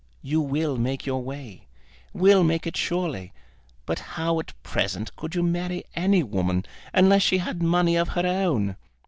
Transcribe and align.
You 0.23 0.41
will 0.41 0.77
make 0.77 1.05
your 1.05 1.21
way; 1.21 1.67
will 2.11 2.43
make 2.43 2.65
it 2.65 2.75
surely; 2.75 3.33
but 3.85 3.99
how 4.17 4.39
at 4.39 4.55
present 4.63 5.15
could 5.15 5.35
you 5.35 5.43
marry 5.43 5.83
any 5.93 6.23
woman 6.23 6.65
unless 6.91 7.21
she 7.21 7.37
had 7.37 7.61
money 7.61 7.95
of 7.97 8.09
her 8.17 8.25
own? 8.25 8.77